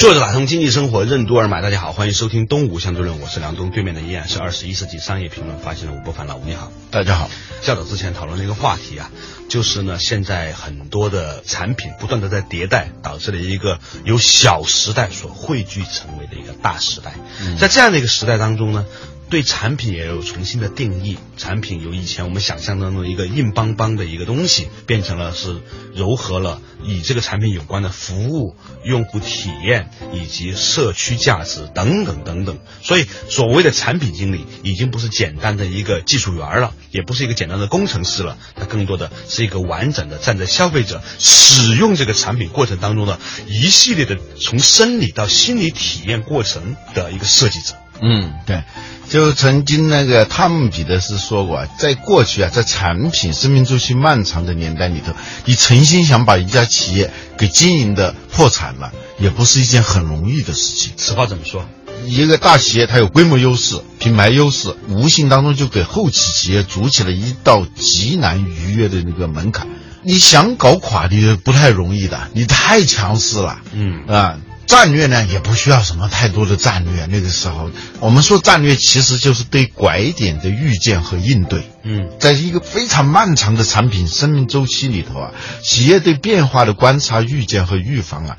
[0.00, 7.28] 坐着打通经济生活任督二脉，大家好，欢迎收听东吴相对论，我是梁东，对面的依然是二十一世纪商业评论发行人吴伯凡老吴，你好，大家好。
[7.60, 9.10] 较早之前讨论的一个话题啊，
[9.50, 17.12] 就是呢，现在很多的产品不断的在迭代，导致了一个由小时代所汇聚成为的一个大时代。
[17.58, 18.86] 在这样的一个时代当中呢。
[19.30, 25.60] 对产品也有重新的定义，产品由以前我们想象当中一个硬邦邦的一个东西，变成了是
[25.94, 32.58] 糅合了与这个产品有关的服务、用户体验以及社区价值等等等等。
[32.82, 47.79] 所以，所谓的产品经理已经不是简单的一个技术员了，也不是一个简单的工程师了，它更多的是一个完整的站在消费者使用这个产品过程当中的一系列的从生理到心理体验过程的一个设计者。
[48.02, 48.62] 嗯，对。
[49.08, 55.12] 就曾经那个汤姆彼得斯说过，在过去啊，在产品生命周期漫长的年代里头，
[55.46, 60.92] 你诚心想把一家企业给经营的破产了，也不是一件很容易的事情。
[60.96, 61.68] 此话怎么说？
[62.06, 69.66] 一个大企业它有规模优势、品牌优势，无形当中就给后期企业筑起了一道极难逾越的那个门槛。
[70.04, 73.58] 你想搞垮你不太容易的，你太强势了。
[73.72, 74.38] 嗯啊。
[74.70, 77.04] 战略呢，也不需要什么太多的战略。
[77.06, 81.68] 那个时候，我们说战略其实就是对拐点的预见和应对。
[81.82, 88.38] 嗯，在一个非常漫长的产品生命周期里头啊，企业对变化的观察、预见和预防啊，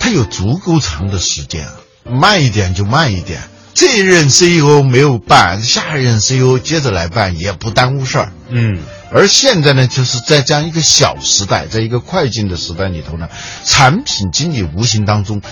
[0.00, 1.74] 它有足够长的时间啊，
[2.10, 3.42] 慢一点就慢一点。
[3.78, 8.32] 这一任 CEO 没有办，下一任 CEO 接着来办，也不耽误事儿。
[8.48, 8.80] 嗯。
[9.12, 13.28] 而现在呢，就是在这样一个小时代，在一个快进的时代里头呢，
[13.64, 15.42] 产品经理无形当中，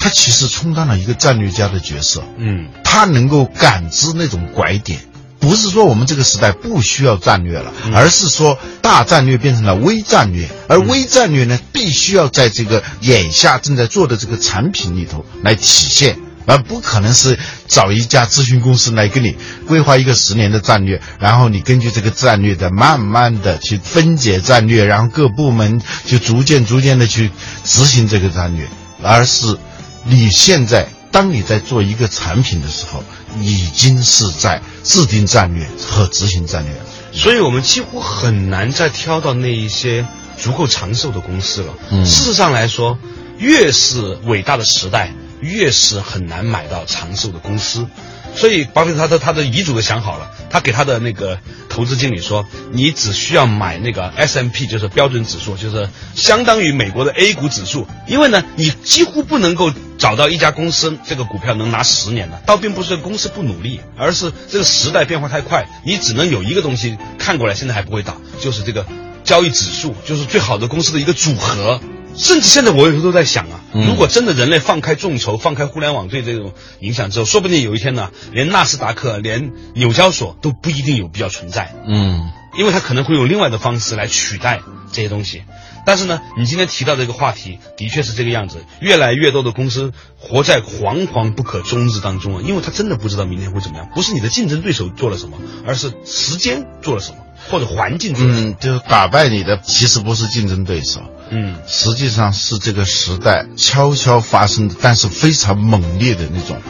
[0.00, 2.24] 他其实充当了一个战略家的角色。
[2.38, 4.98] 嗯，他能够感知那种拐点，
[5.38, 16.18] 不是说我们这个时代不需要战略了，而是说大战略变成了微战略，而微战略呢，必须要在这个眼下正在做的这个产品里头来体现。
[16.46, 19.36] 而不可能是找一家咨询公司来给你
[19.66, 27.30] 规划一个十年的战略，然后你根据这个战略的慢慢的去分解战略，然后各部门就逐渐逐渐的去
[27.64, 28.66] 执行这个战略，
[29.02, 29.58] 而是
[30.04, 33.02] 你现在当你在做一个产品的时候，
[33.40, 36.80] 已经是在制定战略和执行战略了。
[37.12, 40.06] 所以我们几乎很难再挑到那一些
[40.38, 41.72] 足够长寿的公司了。
[42.04, 42.98] 事实上来说，
[43.38, 45.12] 越是伟大的时代。
[45.40, 47.86] 越是很难买到长寿的公司，
[48.34, 51.38] 所以巴菲特他的他的遗嘱都想好了，他给他的那个
[51.68, 68.86] 投资经理说，你只需要买那个 S M P，就是标准指数，就是相当于美国的 A 股指数，因为呢，你几乎不能够找到一家公司这个股票能拿十年的，倒并不是公司不努力，而是这个时代变化太快，你只能有一个东西看过来，现在还不会倒，就是这个
[69.24, 71.80] 交易指数，就是最好的公司的一个组合。
[72.16, 81.74] 甚至现在我有时候都在想啊，如果真的人类放开众筹、放开互联网对这种影响之后，说不定有一天呢，连纳斯达克、连纽交所都不一定有必要存在。
[81.86, 84.60] 嗯，因为它可能会用另外的方式来取代
[84.92, 85.42] 这些东西。
[85.86, 88.58] 但是呢，你今天提到这个话题，的确是这个样子。
[88.80, 93.88] 越来越多的公司活在惶惶不可终日当中啊，因为他真的不知道明天会怎么样。
[93.94, 97.18] 不是你的竞争对手做了什么，而是时间做了什么。
[97.48, 106.60] 或者环境，嗯，就是打败你的其实不是竞争对手，嗯，实际上是这个时代悄悄发生的，但是非常猛烈的那种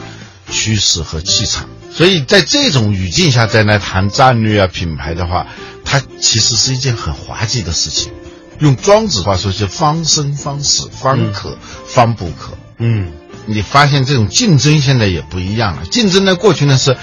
[0.51, 1.67] 趋势和气场。
[1.91, 5.47] 所以在这种语境下再来谈战略啊、品牌的话，
[5.83, 8.11] 它其实是一件很滑稽的事情。
[8.59, 12.57] 用庄子话说，就方生方死，方可方不可。
[12.77, 13.11] 嗯，
[13.45, 15.85] 你发现这种竞争现在也不一样了。
[15.85, 16.97] 竞争呢，过去呢是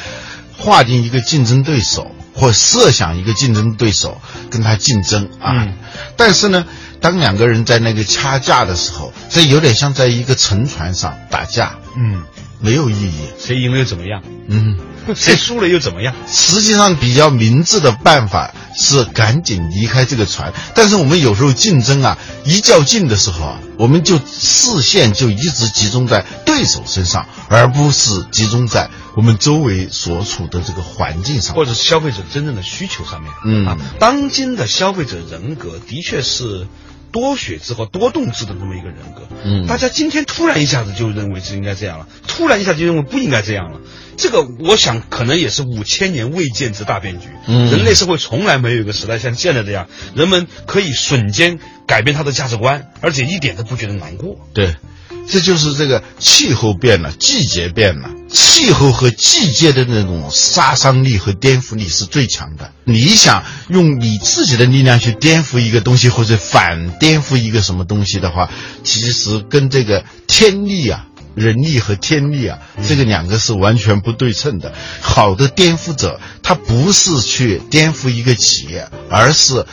[0.56, 2.10] 划定一个竞争对手。
[2.36, 4.20] 或设想一个竞争对手
[4.50, 5.68] 跟他竞争啊，
[6.16, 6.66] 但是呢，
[7.00, 12.24] 当两个人在那个掐架的时候，这有点像在一个沉船上打架，嗯，
[12.64, 14.22] 没有意义，谁赢了又怎么样？
[14.48, 14.78] 嗯，
[15.14, 16.14] 谁输了又怎么样？
[16.26, 22.16] 实际上比较明智的办法是赶紧离开这个船，但是我们有时候竞争啊，
[22.46, 28.88] 一较劲的时候啊，我们就视线就一直集中在对手身上，而不是集中在。
[29.16, 36.66] 我们周围所处的这个环境上，或者是消费者真正的需求上面，嗯啊，当今的消费者人格的确是
[37.14, 39.22] 多血质和多动质的这么一个人格。
[39.44, 43.80] 嗯大家今天突然一下子就认为是应该这样了，突然一下就认为不应该这样了。
[44.16, 47.28] 这个我想可能也是五千年未见之大变局。
[47.46, 54.36] 嗯人类社会从来没有一个时代像现在这样，人们可以瞬间改变他的价值观，而且一点都不觉得难过。
[54.52, 54.74] 对，
[55.28, 62.72] 这就是这个气候变了，季节变了，气候和季节的那种杀伤力和颠覆力是最强的。
[62.84, 68.50] 你想用你自己的力量去颠覆一个东西，或者反颠覆一个什么东西的话，
[68.82, 71.06] 其实跟这个天力啊。
[71.34, 74.72] 人力和天力啊，这个两个是完全不对称的。
[75.00, 79.66] 好的颠覆者，他不是去颠覆一个企业，而是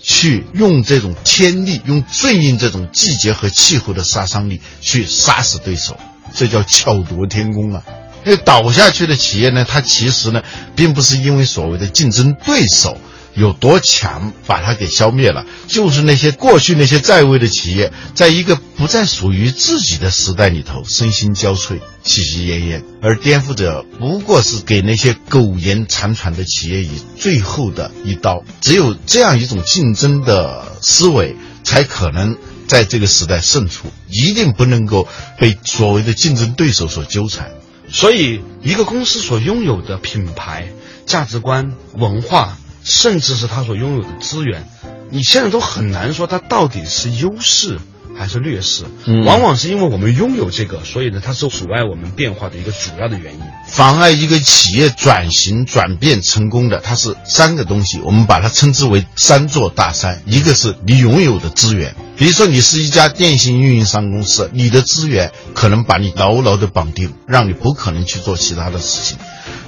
[0.00, 5.98] 去用这种天力，用顺应这种季节和气候的杀伤力去杀死对手，
[6.34, 7.82] 这叫巧夺天工啊！
[8.24, 10.42] 因为倒下去的企业呢，它其实呢，
[10.74, 12.98] 并不是因为所谓的竞争对手
[13.36, 28.42] 有多强把它给消灭了，就是那些过去那些在位的企业，在一个不再属于自己的时代里头，身心交瘁、喜气奄奄，而颠覆者不过是给那些苟延残喘的企业以最后的一刀。
[28.60, 32.36] 只有这样一种竞争的思维，才可能
[32.66, 35.06] 在这个时代胜出，一定不能够
[35.38, 37.52] 被所谓的竞争对手所纠缠。
[37.88, 40.72] 所以，一个公司所拥有的品牌、
[41.06, 44.64] 价值观、文化，甚至是他所拥有的资源，
[45.10, 47.80] 你现在都很难说它到底是优势
[48.16, 48.84] 还是劣势。
[49.06, 53.40] 嗯往往是因为我们拥有这个，所以呢，它是阻碍我们变化的一个主要的原因。
[53.68, 60.22] 妨碍一个企业转型转变成功的，它是三个东西，我们把它称之为三座大山。
[60.24, 69.18] 一个是你拥有的资源，比如说你是一家电信运营商公司，你的资源可能把你牢牢的绑定，让你不可能去做其他的事情，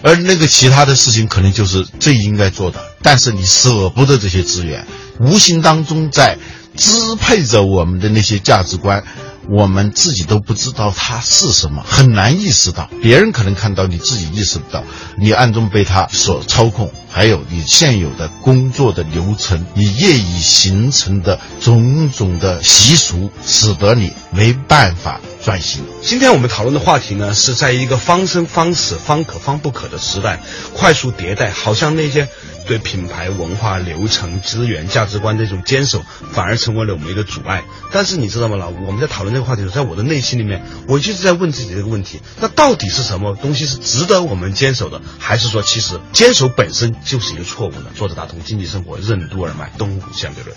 [0.03, 4.87] 而那个其他的事情可能就是最应该做的，但是你舍不得这些资源，
[5.21, 6.39] 无形当中在
[6.77, 9.05] 支配着我们的那些价值观。
[9.51, 12.91] 我们自己都不知道它是什么，很难意识到。
[13.01, 14.85] 别人可能看到，你自己意识不到，
[15.17, 16.93] 你暗中被它所操控。
[17.11, 25.85] 还有你现有的工作的流程，你业已形成的种种的习俗，使得你没办法转型。
[26.03, 30.41] 今天我们讨论的话题呢，是在一个方生方死、方可方不可的时代，
[30.75, 32.29] 快速迭代，好像那些
[32.67, 37.65] 对品牌文化、流程、资源、价值观这种坚守，反而成为了我们一个阻碍。
[37.93, 38.69] 但是你知道吗，老？
[38.69, 47.91] 我们在讨论这个话题的时候，在我的内心里面，我就是在问自己这个问题：那到底是什么东西是值得我们坚守的，还是说其实坚守本身就是一个错误的？
[47.95, 50.57] 作者打通经济生活任督二脉，东吴相对论。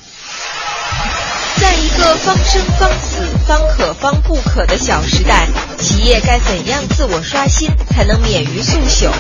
[1.62, 5.48] 在一个方生方死、方可方不可的小时代，
[5.78, 9.12] 企业该怎样自我刷新，才能免于速朽？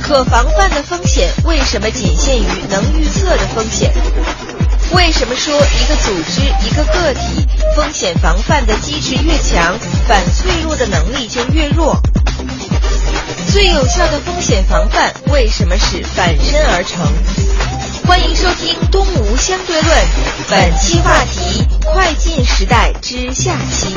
[0.00, 3.92] 可防范的风险为什么仅限于能预测的风险？
[4.92, 7.44] 为什么说一个组织、一个个体
[7.74, 12.00] 风险防范的机制越强，反脆弱的能力就越弱？
[13.50, 17.51] 最有效的风险防范为什么是反身而成？
[18.12, 19.90] 欢迎收听《东吴相对论》，
[20.50, 23.94] 本期话题：快进时代之下期。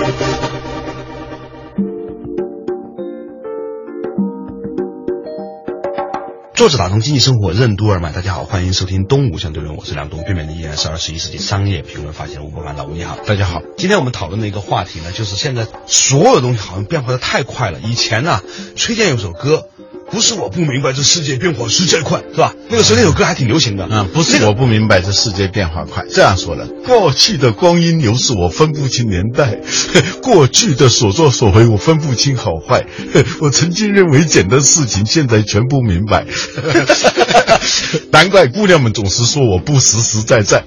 [6.55, 13.17] 作者打通经济生活任督二脉，大家好，欢迎收听东吴相对论，我是梁东，对面的依然是二十一世纪商业评论发现人吴伯凡，老吴你好。
[13.27, 17.81] 大家好，今天我们讨论的一个话题呢，就是现在所有东西好像变化的太快了。
[17.81, 18.39] 以前呢，
[18.77, 19.67] 崔健有首歌，
[20.11, 22.53] 不是我不明白这世界变化实在快，是吧？
[22.69, 23.87] 那个时候那首歌还挺流行的。
[23.91, 26.05] 嗯，不是我不明白这世界变化快。
[26.09, 29.57] 这样说的，过去的光阴流逝，我分不清年代；
[30.21, 32.85] 过去的所作所为，我分不清好坏。
[33.41, 36.25] 我曾经认为简单事情，现在全不明白。
[38.11, 40.63] 难怪姑娘们总是说我不实实在在。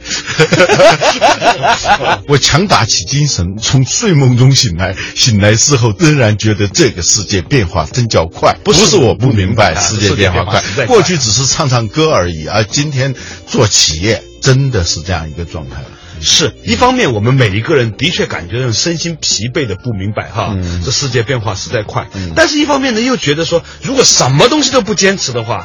[2.27, 8.57] 我强打起精神，从睡梦中醒来，醒来之后仍然觉得这个世界变化真叫快。
[8.65, 13.15] 不是我不明白世界变化快过去只是唱唱歌而已，而今天
[13.47, 15.87] 做企业真的是这样一个状态了。
[16.21, 22.09] 是一方面，我们每一个人的确感觉那种身心疲惫的不明白哈，嗯这世界变化实在快。
[22.15, 25.65] 嗯但是，一方面呢，又觉得说，如果什么东西都不坚持的话，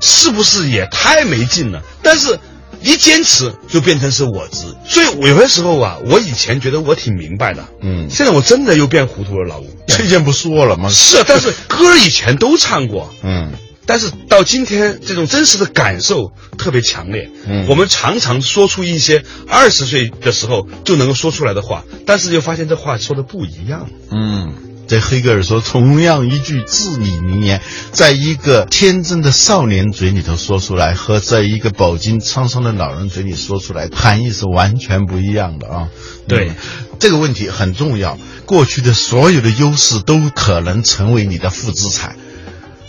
[0.00, 1.82] 是不是也太没劲了？
[2.02, 2.38] 但是，
[2.82, 4.74] 一坚持就变成是我执。
[4.86, 9.66] 所以，我有些时候啊，我以前觉得我挺明白的，嗯现在我真的又变糊涂了，老吴。
[9.88, 10.88] 崔健不说了吗？
[10.90, 13.52] 是，但是歌以前都唱过，嗯
[13.86, 17.28] 但是到今天，这种真实的感受特别强烈。
[17.46, 23.88] 嗯我们常常说出一些二十岁的时候就能够说出来的话，但是又发现这话说的不一样。
[24.12, 24.54] 嗯，
[24.90, 35.88] 这黑格尔说，同样一句至理名言，在一个天真的少年嘴里头说出来，和在一个饱经沧桑的老人嘴里说出来，含义是完全不一样的啊。
[36.26, 36.50] 对，
[36.98, 38.18] 这个问题很重要。
[38.46, 42.16] 过去的所有的优势都可能成为你的负资产，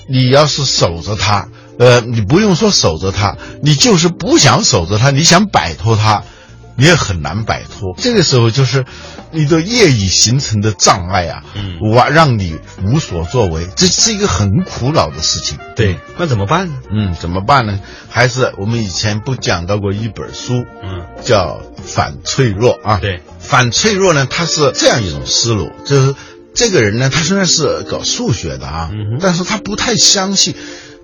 [0.09, 6.23] 你要是守着它，呃，你不用说守着它，你就是不想守着它，你想摆脱它。
[6.81, 8.85] 你也很难摆脱，这个时候就是
[9.29, 15.59] 你的业已形成的障碍啊，嗯，我让你无所作为，这是一个很苦恼的事情。
[15.75, 16.73] 对，那怎么办呢？
[16.91, 17.79] 嗯，怎么办呢？
[18.09, 22.97] 还是我们以前不讲到过一本书，嗯，叫《反脆弱》啊。
[22.99, 26.15] 对，反脆弱呢，它是这样一种思路，就是
[26.55, 30.55] 这个人呢，他虽然是搞数学的啊，但是他不太相信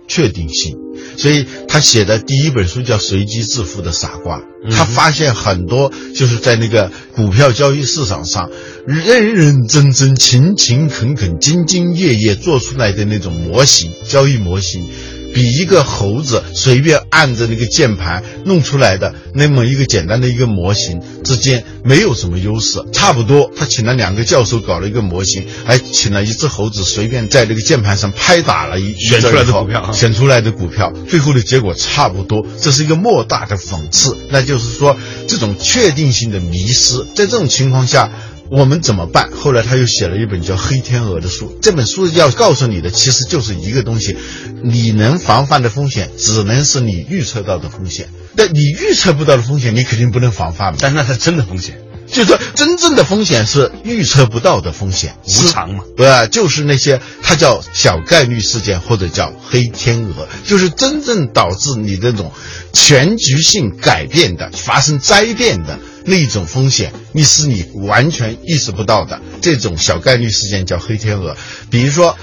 [0.08, 0.78] 确定性。
[1.16, 4.40] 所以他写的第一本书叫《随机致富的傻瓜》，
[4.72, 8.50] 他发现很多就是在那个股票交易市场上，
[8.86, 14.88] 认认真真、勤勤恳恳、兢兢业业做出来的那种模型，交易模型。
[15.34, 23.52] 比一个猴子随便按着那个键盘弄出来的那么一个简单的一个模型之间没有什么优势，差不多。
[23.56, 32.46] 他请了两个教授搞了一个模型，还请了一只猴子随便在那个键盘上拍打了一选出来的股票啊选出来的股票，最后的结果差不多。
[32.60, 38.12] 这是一个莫大的讽刺，那就是说这种确定性的迷失，在这种情况下。
[38.50, 39.30] 我们怎么办？
[39.32, 41.58] 后来他又写了一本叫《黑天鹅》的书。
[41.62, 44.18] 这本书要告诉你的，其实就是一个东西：
[44.64, 48.10] 你能防范的风险，只能是你预测到的风险。
[48.36, 50.76] 那你预测不到的风险，你肯定不能防范。
[50.80, 55.84] 但那是真的风险，就是说，真正的风险是预测不到的风险，无常嘛。
[55.98, 62.32] 呃，就是那些它叫小概率事件或者叫黑天鹅，就是真正导致你这种
[62.74, 69.22] 全局性改变的、发生灾变的那种风险，你是你完全意识不到的。
[69.42, 71.36] 这种小概率事件叫黑天鹅。
[71.70, 72.18] 比如说，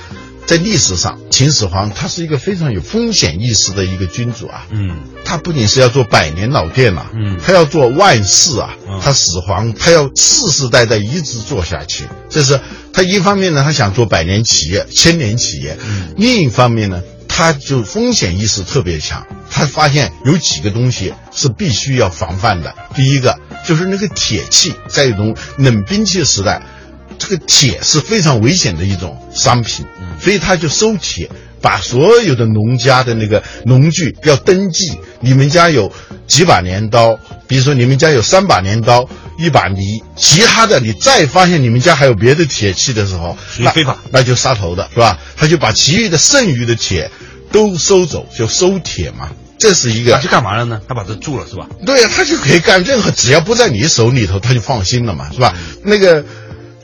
[0.46, 4.66] 在历史上，秦始皇他是一个非常有风险意识的一个君主啊。
[4.70, 12.04] 嗯他不仅是要做百年老店呐、嗯他要做万世啊，嗯他始皇他要世世代代一直做下去。
[12.28, 12.60] 这是
[12.92, 19.26] 他一方面呢，他想做百年企业、千年企业；嗯另一方面呢，他就风险意识特别强。
[19.50, 22.74] 他发现有几个东西是必须要防范的。
[22.94, 26.60] 第一个就是那个铁器，在一种冷兵器时代，
[27.18, 29.86] 这个铁是非常危险的一种商品，
[30.20, 31.30] 所以他就收铁，
[31.60, 35.92] 把所有的农家的那个农具要登记，你们家有
[36.26, 45.18] 几把镰刀，比如说你们家有三把镰刀，一把犁，其他的你再发现你们家还有别的铁器的时候，那属于非法那就杀头的是吧？
[45.36, 47.10] 他就把其余的剩余的铁
[47.52, 49.30] 都收走，就收铁嘛。
[49.56, 50.80] 这是一个他去干嘛了呢？
[50.86, 51.66] 他把这住了是吧？
[51.86, 55.54] 对呀，他就可以干任何，只要不在你手里头，他就放心了嘛，是吧？
[55.82, 56.22] 那个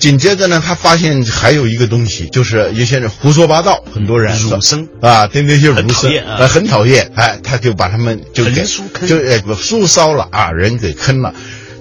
[0.00, 4.88] 紧接着呢，他发现还有一个东西，就是有些人胡说八道，很多人儒生。
[5.02, 6.36] 啊，对那些儒生讨厌啊。
[6.38, 8.64] 呃很讨厌，哎，他就把他们就给
[9.06, 11.34] 就哎不书烧了啊，人给坑了。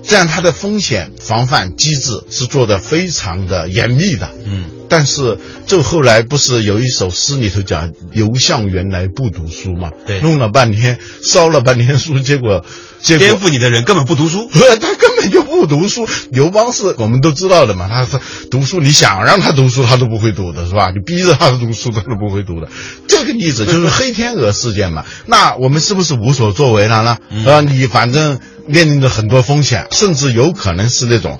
[0.03, 9.91] 这样他的风险防范机制是做的非常的严密的，嗯，但是就后来不是有一首诗里头讲刘向原来不读书嘛？
[10.07, 12.65] 对弄了半天，烧了半天书，结果
[13.01, 14.49] 结果颠覆你的人根本不读书。
[14.81, 16.07] 他根本就不读书。
[16.31, 18.19] 刘邦是我们都知道的嘛，他是
[18.49, 20.91] 读书，你想让他读书，他都不会读的，是吧？
[20.91, 22.67] 你逼着他读书，他都不会读的。
[23.07, 25.05] 这个例子就是黑天鹅事件嘛。
[25.25, 27.17] 那我们是不是无所作为了呢？
[27.45, 31.39] 啊，你反正面临着很多风险，甚至有可能是那种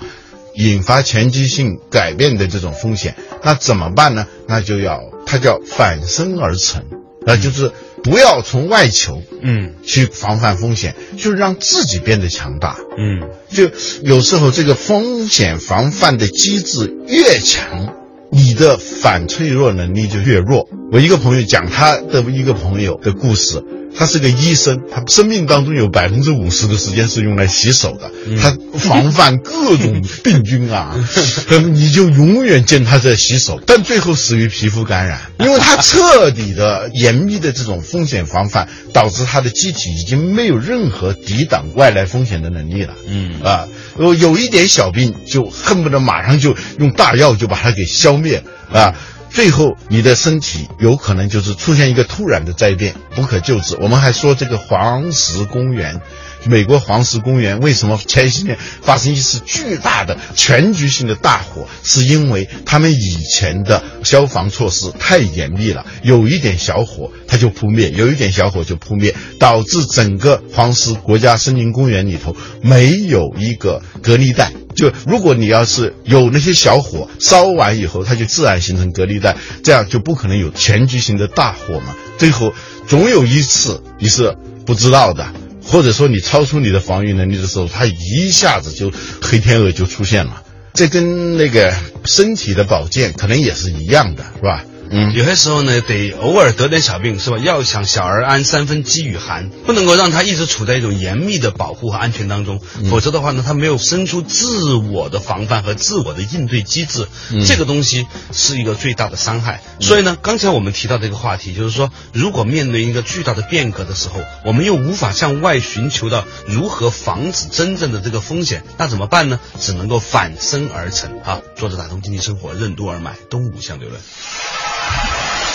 [0.56, 4.28] 引发全局性改变的这种风险，那怎么办呢？
[4.48, 6.84] 那就要它叫反身而成，
[7.26, 7.72] 那，就是
[8.04, 12.78] 不要从外求，嗯去防范风险，就是让自己变得强大。
[12.98, 13.70] 嗯就
[14.02, 17.96] 有时候这个风险防范的机制越强，
[18.32, 20.68] 你的反脆弱能力就越弱。
[20.92, 23.64] 我一个朋友讲他的一个朋友的故事，
[23.96, 30.96] 他是个医生，他生命当中有百分之五十的时间是用来洗手的，他防范各种病菌啊，
[31.74, 42.94] 你就永远见他在洗手，但最后死于皮肤感染， 因为他彻底的严密的这种风险防范，导致他的机体已经没有任何抵挡外来风险的能力了。
[43.08, 43.68] 嗯啊，
[44.00, 48.96] 有有一点小病就恨不得马上就用大药就把它给消灭啊。
[49.32, 53.78] 最后，你的身体有可能就是出现一个突然的灾变，不可救治。
[53.80, 56.02] 我们还说这个黄石公园，
[56.46, 74.52] 美国黄石公园为什么前些年发生一次巨大的全局性的大火，是因为他们以前的消防措施太严密了，有一点小火它就扑灭，有一点小火就扑灭，导致整个黄石国家森林公园里头没有一个隔离带。
[74.76, 81.96] 就如果你要是有那些小火烧完以后，它就自然形成隔离带，这样就不可能有全局性的大火嘛。
[82.18, 82.54] 最后
[82.88, 85.34] 总有一次你是不知道的，
[85.72, 90.42] 或者说你超出你的防御能力的时候，它一下子就黑天鹅就出现了。
[90.74, 91.72] 这跟那个
[92.06, 94.66] 身体的保健可能也是一样的，是吧？
[94.92, 97.38] 嗯，有些时候呢，得偶尔得点小病，是吧？
[97.38, 107.08] 要想小儿安，三分饥与寒，不能够让他一直处在一种严密的保护和安全当中，否则的话呢，他没有生出自我的防范和自我的应对机制，
[107.46, 109.62] 这个东西是一个最大的伤害。
[109.80, 119.40] 所以呢，刚才我们提到这个话题，就是说，如果面对一个巨大的变革的时候，我们又无法向外寻求到如何防止真正的这个风险，那怎么办呢？
[119.60, 121.42] 只能够反身而成啊！
[121.56, 124.02] 作者打通经济生活任督二脉，东吴相对论。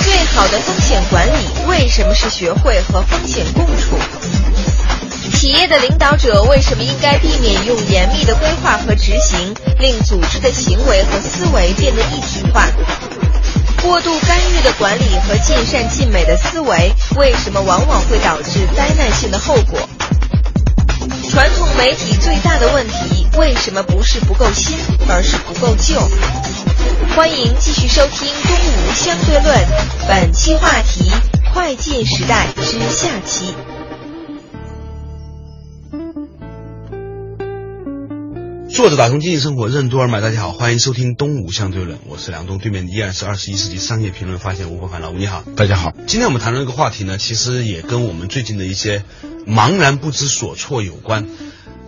[0.04, 3.98] 最好的风险管理为什么是学会和风险共处？
[5.32, 12.68] 企业的领导者为什么应该避免用严密的规划和执行，令组织的行为和思维变得一体化？
[13.82, 19.80] 过度干预的管理和尽善尽美的思维为什么往往会导致灾难性的后果？
[21.30, 24.76] 传统媒体最大的问题为什么不是不够新，
[25.08, 25.98] 而是不够旧？
[27.16, 29.54] 欢迎继续收听《东吴相对论》，
[30.08, 31.10] 本期话题：
[31.52, 33.54] 快进时代之下期。
[38.72, 45.92] 作者打通经济生活任督二脉，大家好，欢迎收听《东吴相对论》，我是梁东，对面依然是二十一世纪商业评论发现吴伯凡老吴，你好，大家好。
[46.06, 49.04] 今天我们谈论这个话题呢，其实也跟我们最近的一些
[49.46, 51.28] 茫然不知所措有关，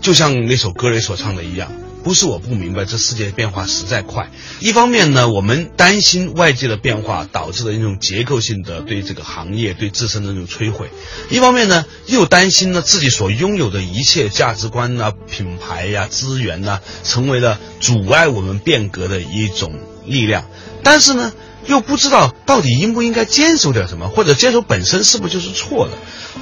[0.01, 1.73] 就像那首歌里所唱的一样。
[2.07, 4.31] 不是我不明白，这世界变化实在快。
[4.61, 10.87] 一方面呢，我们担心外界的变化导致的那种结构性的对这个行业、对自身的那种摧毁；
[11.31, 20.49] 一方面呢，又担心呢自己所拥有的一切价值观啊、品牌呀、资源呐，成为了阻碍我们变革的一种力量。
[20.85, 21.33] 但是呢，
[21.67, 25.93] 又不知道到底应不应该坚守点什么，或者坚守本身是不是就是错的。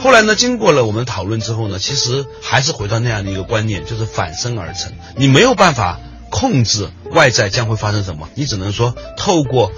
[0.02, 4.92] 后来呢，经过了我们讨论之后呢，其实还是回到那样的一个观念，就是反身而成。
[5.16, 6.00] 你没有办法
[6.30, 9.70] 控制外在将会发生什么，你只能说透过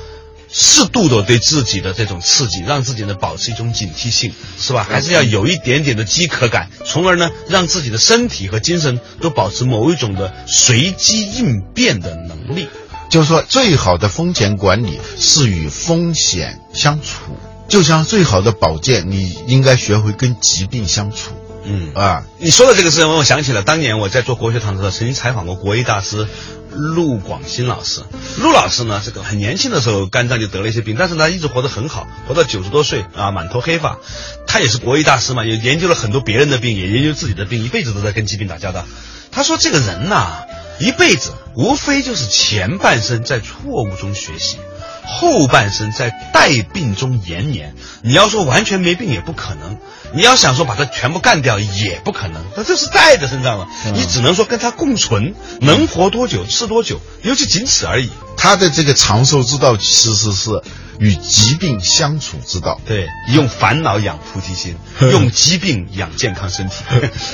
[0.51, 4.87] 适度的对自己的这种刺激，让自己呢保持一种警惕性，是吧？
[4.89, 12.69] 还是要有一点点的饥渴感，从而呢让自己的身体和精神都保持某一种的随机应变的能力。
[13.09, 17.37] 就是说，最好的风险管理是与风险相处。
[17.69, 21.33] 就像最好的保健，你应该学会跟疾病相处。
[21.65, 26.29] 嗯啊，你说的这个事情让我想起了当年我在做国学堂的时候，曾经采访过国医大师
[26.71, 28.03] 陆广新老师。
[28.39, 33.99] 陆老师呢，这个很年轻的时候肝脏就得了一些病，但是呢一直活得很好，活到九十多岁啊，满头黑发。
[34.47, 38.85] 他也是国医大师嘛，也研究了很多别人的病，也研究自己的病，一辈子都在跟疾病打交道。
[39.33, 40.45] 他说这个人呐，
[40.79, 44.59] 一辈子无非就是前半生在错误中学习。
[45.07, 49.79] 后半生在带病中延年，你要说完全没病也不可能，
[50.15, 58.11] 你要想说把它全部干掉也不可能，那这是带在身上了，你只能说跟他共存，能活多久是多久，尤其仅此而已。
[58.37, 60.63] 他的这个长寿之道其实是
[60.99, 66.77] 与疾病相处之道，对，用烦恼养菩提心， 用疾病养健康身体，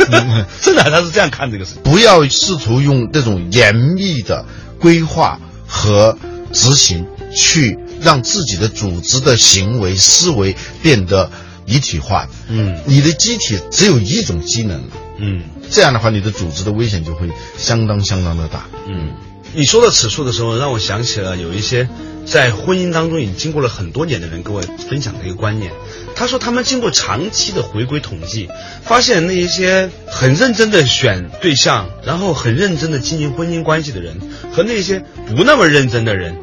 [0.60, 1.82] 真的他是这样看这个事情。
[1.82, 4.46] 不要试图用这种严密的
[4.78, 6.16] 规划和
[6.52, 7.06] 执行。
[7.34, 11.30] 去让自己的组织的行为思维变得
[11.66, 12.28] 一体化。
[12.48, 14.82] 嗯，你的机体只有一种机能。
[15.18, 18.66] 嗯，这样的话，你的组织的危险就会相当相当的大。
[18.88, 19.12] 嗯，
[19.54, 21.88] 你说到此处的时候，让我想起了有一些
[22.26, 25.72] 在婚姻当中已经经过了很多年的人跟我分享的一个观念。
[26.16, 28.48] 他说，他们经过长期的回归统计，
[28.82, 34.16] 发现那一些很认真的选对象，然后很认真的经营婚姻关系的人，
[34.52, 35.04] 和那些
[35.36, 36.36] 不那么认真的人。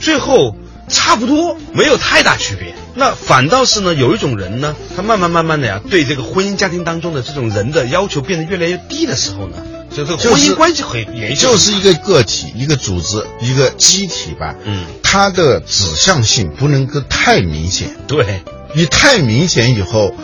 [0.00, 0.56] 最后
[0.88, 9.56] 差不多没有太大区别，那反倒是呢，有一种人呢，他慢慢慢慢的呀，对这个婚姻家庭当中的这种人的要求变得越来越低的时候呢，
[9.90, 14.54] 就这个婚姻关系很连续，就是一个个体、一个组织、一个机体吧。
[14.64, 17.96] 嗯，它的指向性不能够太明显。
[18.06, 18.42] 对，
[18.74, 20.14] 你太明显以后，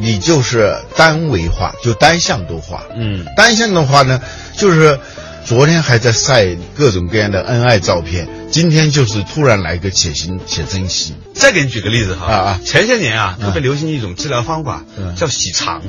[0.00, 2.82] 你就是单维化，就单向度化。
[2.96, 4.20] 嗯，单向的话呢，
[4.56, 4.98] 就是。
[5.48, 11.14] 昨天还在晒各种各样的恩爱照片，今天就是突然来个且行且珍惜。
[11.32, 12.60] 再给你举个例子哈啊啊！
[12.62, 14.84] 前些年啊，特别流行一种治疗方法，
[15.16, 15.82] 叫洗肠。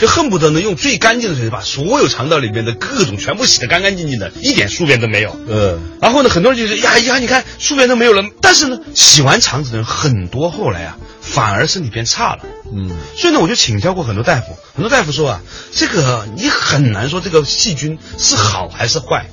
[0.00, 5.38] 就恨不得能用最干净的水把所有肠道里面的各种全部洗得干干净净的，一点宿便都没有。
[5.46, 8.24] 嗯，然后呢，很多人就是呀呀，你看宿便都没有了。
[8.40, 12.40] 但是呢，洗完肠子的人很多，后来啊，反而身体变差了。
[12.72, 15.42] 嗯，所以呢，我就请教过很多大夫，很多大夫说啊，
[15.74, 19.26] 这个你很难说这个细菌是好还是坏，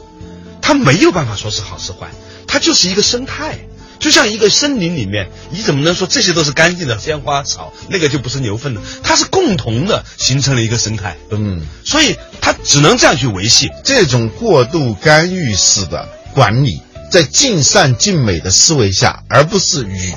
[0.61, 2.09] 它没有办法说是好是坏，
[2.45, 3.59] 它就是一个生态。
[3.99, 8.81] 就像一个森林里面，你怎么能说这些都是干净的鲜花草，那个就不是牛粪呢？
[9.03, 13.69] 它是共同的形成了一个生态，嗯，所以它只能这样去维系。
[13.83, 16.81] 这种过度干预式的管理，
[17.11, 20.13] 在尽善尽美的思维下，而不是与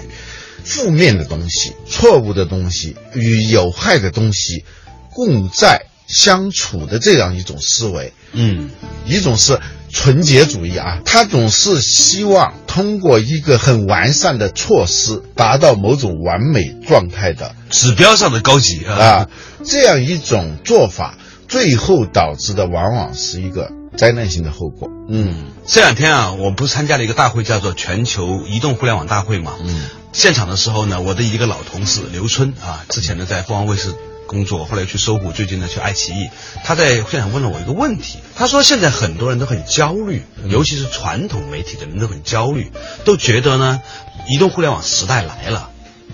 [0.64, 4.64] 负面的东西、错误的东西与有害的东西
[5.12, 8.12] 共在相处的这样一种思维。
[8.32, 8.70] 嗯，
[9.06, 9.58] 一种是
[9.92, 18.94] 纯洁主义啊，他总是希望通过一个很完善的措施，达到某种完美状态的指标上的高级啊。
[18.94, 19.29] 啊，
[19.64, 21.16] 这样一种做法，
[21.48, 24.88] 最后导致的往往是一个灾难性的后果。
[25.09, 29.55] 嗯这两天啊，我不是参加了一个大会，叫做全球移动互联网大会嘛。
[29.62, 33.94] 嗯，现场的时候呢，我的一个老同事刘春啊，之前呢在凤凰卫视
[34.30, 36.30] 工作，后来去搜狐，最近呢去爱奇艺。
[36.62, 42.70] 他在现场问了我一个问题，他说现在很多人都很焦虑，尤其是传统媒体的人都很焦虑，
[43.04, 43.82] 都觉得呢，
[44.28, 45.70] 移动互联网时代来了，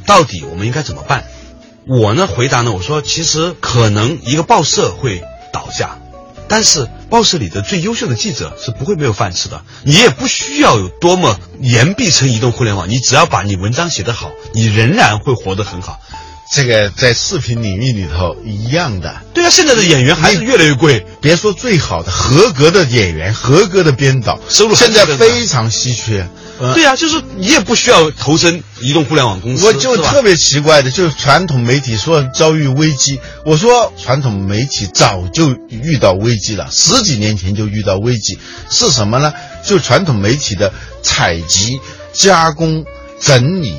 [0.07, 1.27] 到底我们应该怎么办？
[1.87, 5.99] 我呢回答呢，我说其实可能一个报社会倒下，
[6.49, 9.63] 但是报社里的最优秀的记者是不会没有饭吃的。
[9.83, 16.01] 你也不需要有多么言必称移动互联网，你只要把你文章写得好，你仍然会活得很好。
[16.51, 19.23] 这个在视频领域里头一样的。
[19.35, 21.05] 对啊，现在的演员还是越来越贵。
[21.21, 26.29] 别说最好的，合格的演员、合格的编导，收入现在非常稀缺。
[26.59, 29.67] 呃对啊，就是你也不需要投身移动互联网公司。
[29.67, 38.39] 我就特别奇怪的，就是传统媒体说遭遇危机，我说传统媒体早就遇到危机了，十几年前就遇到危机，
[38.71, 39.35] 是什么呢？
[39.67, 41.79] 就传统媒体的采集、
[42.15, 42.87] 加工、
[43.21, 43.75] 整理、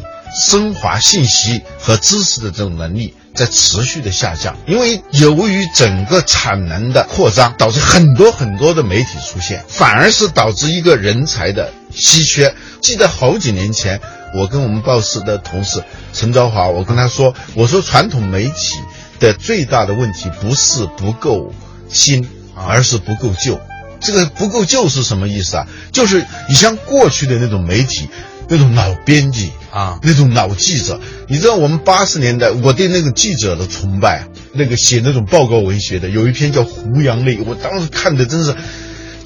[0.49, 3.13] 升华信息和知识的这种能力。
[3.33, 12.55] 在持续的下降，因为由于整个产能的扩张，导致很多很多的媒体出现，反而是导致一个人才的稀缺。
[12.81, 14.01] 记得好几年前，
[14.33, 18.79] 我跟我们报社的同事陈昭华，我跟他说，我说传统媒体
[19.19, 21.53] 的最大的问题不是不够
[21.89, 23.61] 新，而是不够旧。
[23.99, 25.67] 这个不够旧是什么意思啊？
[25.91, 28.09] 就是你像过去的那种媒体，
[28.49, 38.55] 那种老编辑啊那种老记者，你知道我们八十年代我对那个记者的崇拜，那个写那种报告文学的，有一篇叫《胡杨泪》，我当时看的真是。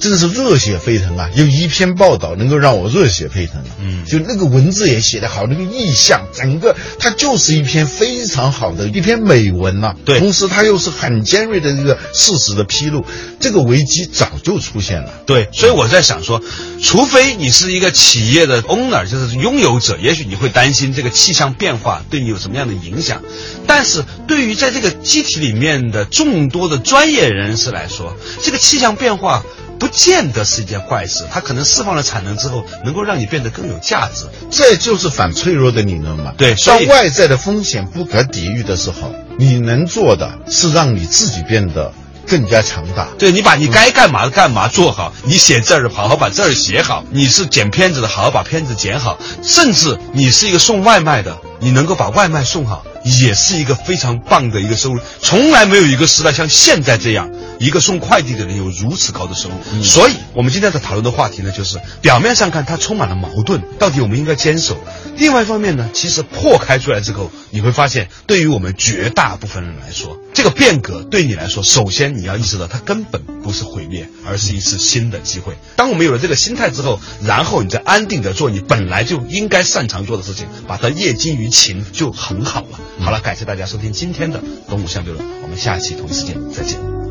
[0.02, 1.30] 真的是热血沸腾啊！
[1.36, 13.06] 有一篇报道能够让我热血沸腾，嗯就那个文字也写得好，那个意象，整个它就是一篇非常好的一篇美文呐、对同时它又是很尖锐的一个事实的披露，
[13.38, 15.12] 这个危机早就出现了。
[15.24, 16.42] 对，所以我在想说，
[16.82, 23.22] 除非你是一个企业的 owner，就是拥有者，也许你会担心这个气象变化对你有什么样的影响。
[23.68, 29.44] 但是对于在这个机体里面的众多的专业人士来说，这个气象变化
[29.82, 34.26] 不见得是一件坏事，它可能释放了产能之后，能够让你变得更有价值。
[34.48, 36.32] 这就是反脆弱的理论嘛。
[36.38, 41.92] 对当外在的风险不可抵御的时候，你能做的是让你自己变得
[42.28, 43.08] 更加强大。
[43.18, 55.00] 对你把你该干嘛的干嘛做好，你写字儿的好好把字儿写好，你是剪片子的好好把片子剪好，甚至你是一个送外卖的，你能够把外卖送好，也是一个非常棒的一个收入。
[55.20, 57.28] 从来没有一个时代像现在这样，
[57.62, 59.82] 一个送快递的人有如此高的收入。
[59.84, 64.76] 所以，我们今天在讨论的话题呢，就是表面上看它充满了矛盾，到底我们应该坚守。
[65.16, 75.56] 另外一方面呢，其实破开出来之后，你会发现，对于我们绝大部分人来说，这个变革对你来说，首先你要意识到它根本不是毁灭，而是一次新的机会。
[75.76, 82.80] 当我们有了这个心态之后，然后你再安定的做你本来就应该擅长做的事情，把它业精于勤，就很好了。
[83.00, 87.01] 好了，感谢大家收听今天的《东吴相对论》，我们下期同一时间再见。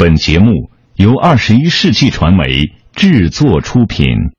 [0.00, 4.30] 本节目由二十一世纪传媒制作出品。